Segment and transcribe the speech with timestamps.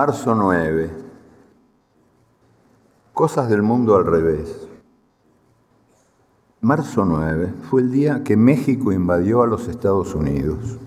[0.00, 0.90] Marzo 9.
[3.12, 4.66] Cosas del mundo al revés.
[6.62, 10.78] Marzo 9 fue el día que México invadió a los Estados Unidos.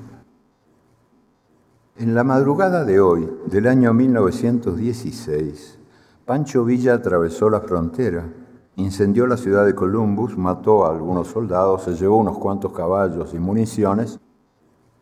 [1.95, 5.77] En la madrugada de hoy, del año 1916,
[6.25, 8.25] Pancho Villa atravesó la frontera,
[8.77, 13.37] incendió la ciudad de Columbus, mató a algunos soldados, se llevó unos cuantos caballos y
[13.37, 14.19] municiones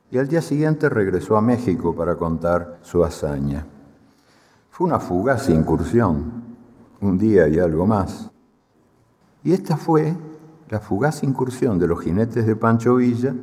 [0.10, 3.66] y al día siguiente regresó a México para contar su hazaña.
[4.82, 6.42] Fue una fugaz incursión,
[7.02, 8.32] un día y algo más.
[9.44, 10.16] Y esta fue
[10.70, 13.36] la fugaz incursión de los jinetes de Pancho Villa,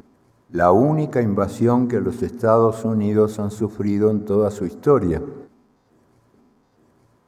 [0.51, 5.23] la única invasión que los Estados Unidos han sufrido en toda su historia.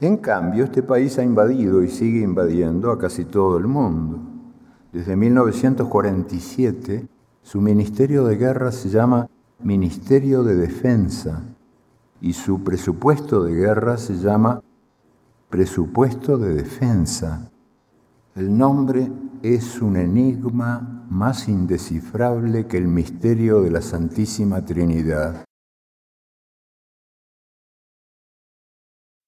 [0.01, 4.19] En cambio, este país ha invadido y sigue invadiendo a casi todo el mundo.
[4.91, 7.07] Desde 1947
[7.43, 9.29] su Ministerio de Guerra se llama
[9.63, 11.45] Ministerio de Defensa
[12.21, 14.61] y su presupuesto de guerra se llama
[15.49, 17.51] Presupuesto de Defensa.
[18.35, 25.43] El nombre es un enigma más indescifrable que el misterio de la Santísima Trinidad.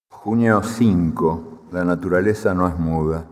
[0.09, 1.67] Junio 5.
[1.73, 3.25] La naturaleza no es muda.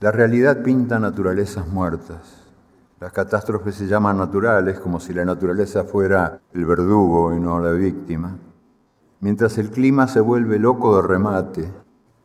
[0.00, 2.43] La realidad pinta naturalezas muertas.
[3.04, 7.72] Las catástrofes se llaman naturales como si la naturaleza fuera el verdugo y no la
[7.72, 8.34] víctima.
[9.20, 11.70] Mientras el clima se vuelve loco de remate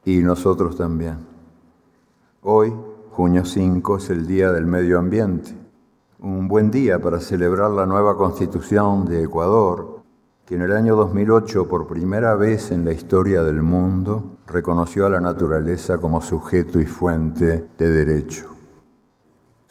[0.06, 1.18] y nosotros también.
[2.44, 2.74] Hoy,
[3.12, 5.54] junio 5, es el Día del Medio Ambiente.
[6.20, 10.00] Un buen día para celebrar la nueva constitución de Ecuador,
[10.46, 15.10] que en el año 2008, por primera vez en la historia del mundo, reconoció a
[15.10, 18.59] la naturaleza como sujeto y fuente de derecho.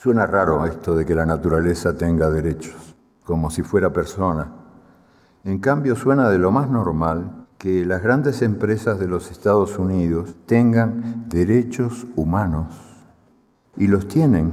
[0.01, 2.95] Suena raro esto de que la naturaleza tenga derechos,
[3.25, 4.47] como si fuera persona.
[5.43, 10.37] En cambio, suena de lo más normal que las grandes empresas de los Estados Unidos
[10.47, 12.69] tengan derechos humanos.
[13.77, 14.53] Y los tienen.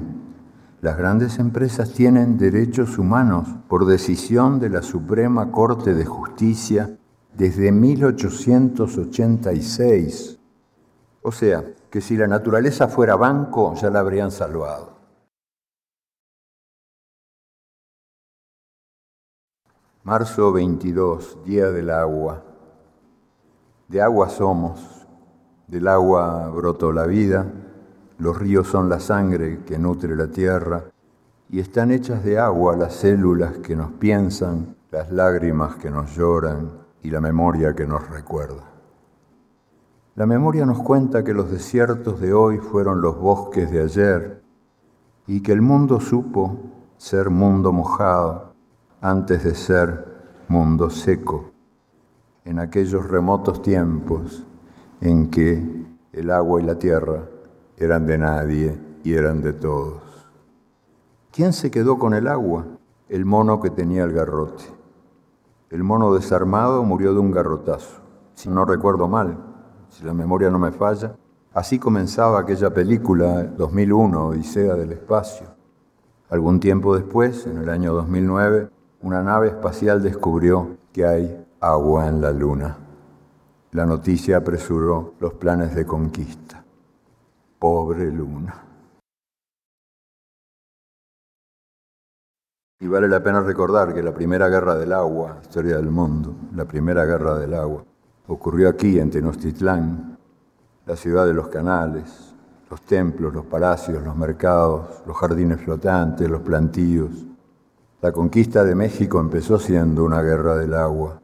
[0.81, 6.97] Las grandes empresas tienen derechos humanos por decisión de la Suprema Corte de Justicia
[7.37, 10.39] desde 1886.
[11.21, 14.94] O sea, que si la naturaleza fuera banco ya la habrían salvado.
[20.05, 22.43] Marzo 22, Día del Agua.
[23.87, 25.07] De agua somos,
[25.67, 27.51] del agua brotó la vida,
[28.19, 30.83] los ríos son la sangre que nutre la tierra,
[31.49, 36.69] y están hechas de agua las células que nos piensan, las lágrimas que nos lloran
[37.01, 38.63] y la memoria que nos recuerda.
[40.13, 44.43] La memoria nos cuenta que los desiertos de hoy fueron los bosques de ayer
[45.25, 46.59] y que el mundo supo
[46.95, 48.54] ser mundo mojado
[49.05, 50.03] antes de ser
[50.47, 51.51] mundo seco,
[52.43, 54.47] en aquellos remotos tiempos
[54.99, 57.21] en que el agua y la tierra
[57.77, 60.01] eran de nadie y eran de todos.
[61.31, 62.65] ¿Quién se quedó con el agua?
[63.07, 64.63] El mono que tenía el garrote.
[65.69, 68.01] El mono desarmado murió de un garrotazo,
[68.33, 69.37] si no recuerdo mal,
[69.89, 71.15] si la memoria no me falla.
[71.53, 75.45] Así comenzaba aquella película 2001, Odisea del Espacio.
[76.27, 78.69] Algún tiempo después, en el año 2009,
[79.05, 82.75] una nave espacial descubrió que hay agua en la luna.
[83.73, 86.63] La noticia apresuró los planes de conquista.
[87.59, 88.63] Pobre luna.
[92.79, 96.65] Y vale la pena recordar que la primera guerra del agua, historia del mundo, la
[96.65, 97.83] primera guerra del agua,
[98.27, 100.17] ocurrió aquí en Tenochtitlán,
[100.87, 102.33] la ciudad de los canales,
[102.71, 107.11] los templos, los palacios, los mercados, los jardines flotantes, los plantíos,
[108.01, 111.21] la conquista de México empezó siendo una guerra del agua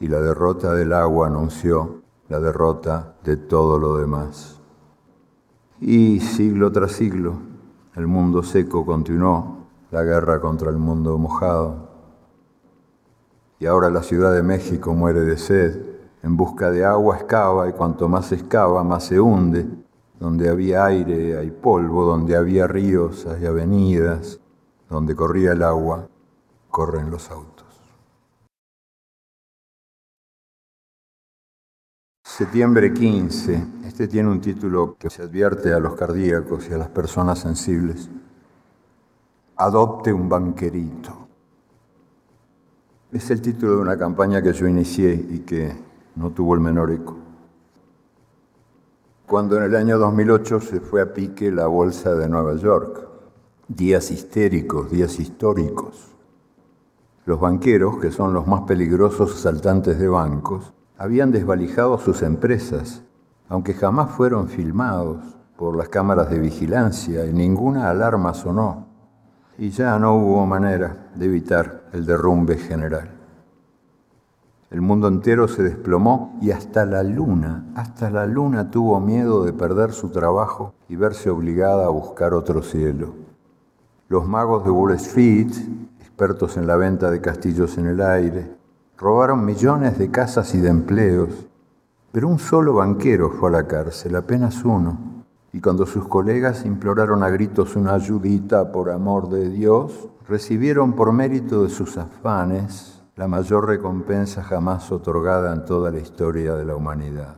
[0.00, 4.60] y la derrota del agua anunció la derrota de todo lo demás.
[5.80, 7.34] Y siglo tras siglo,
[7.94, 11.88] el mundo seco continuó la guerra contra el mundo mojado.
[13.58, 15.86] Y ahora la Ciudad de México muere de sed.
[16.22, 19.66] En busca de agua excava y cuanto más excava, más se hunde.
[20.18, 24.38] Donde había aire hay polvo, donde había ríos hay avenidas,
[24.90, 26.09] donde corría el agua,
[26.70, 27.66] corren los autos.
[32.24, 33.66] Septiembre 15.
[33.84, 38.08] Este tiene un título que se advierte a los cardíacos y a las personas sensibles.
[39.56, 41.28] Adopte un banquerito.
[43.12, 45.76] Es el título de una campaña que yo inicié y que
[46.14, 47.16] no tuvo el menor eco.
[49.26, 53.06] Cuando en el año 2008 se fue a pique la bolsa de Nueva York,
[53.68, 56.19] días histéricos, días históricos.
[57.30, 63.04] Los banqueros, que son los más peligrosos asaltantes de bancos, habían desvalijado sus empresas,
[63.48, 65.18] aunque jamás fueron filmados
[65.56, 68.88] por las cámaras de vigilancia y ninguna alarma sonó.
[69.58, 73.12] Y ya no hubo manera de evitar el derrumbe general.
[74.72, 79.52] El mundo entero se desplomó y hasta la luna, hasta la luna tuvo miedo de
[79.52, 83.14] perder su trabajo y verse obligada a buscar otro cielo.
[84.08, 85.52] Los magos de Wall Street,
[86.20, 88.54] en la venta de castillos en el aire,
[88.98, 91.48] robaron millones de casas y de empleos,
[92.12, 95.24] pero un solo banquero fue a la cárcel, apenas uno.
[95.54, 101.10] Y cuando sus colegas imploraron a gritos una ayudita por amor de Dios, recibieron por
[101.14, 106.76] mérito de sus afanes la mayor recompensa jamás otorgada en toda la historia de la
[106.76, 107.36] humanidad.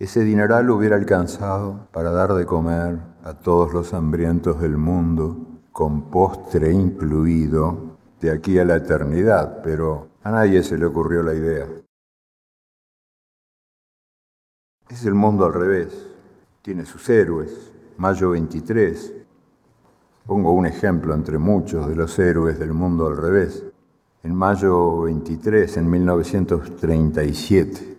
[0.00, 6.10] Ese dineral hubiera alcanzado para dar de comer a todos los hambrientos del mundo, con
[6.10, 11.66] postre incluido, de aquí a la eternidad, pero a nadie se le ocurrió la idea.
[14.88, 16.08] Es el mundo al revés,
[16.62, 17.74] tiene sus héroes.
[17.98, 19.12] Mayo 23,
[20.24, 23.62] pongo un ejemplo entre muchos de los héroes del mundo al revés
[24.22, 27.98] en mayo 23, en 1937.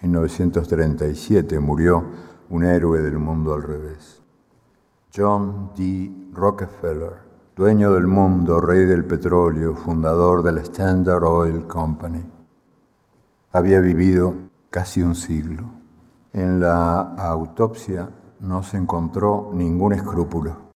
[0.00, 2.06] En 1937 murió
[2.48, 4.21] un héroe del mundo al revés.
[5.14, 6.10] John D.
[6.32, 7.18] Rockefeller,
[7.54, 12.24] dueño del mundo, rey del petróleo, fundador de la Standard Oil Company.
[13.52, 14.34] Había vivido
[14.70, 15.64] casi un siglo.
[16.32, 18.08] En la autopsia
[18.40, 20.71] no se encontró ningún escrúpulo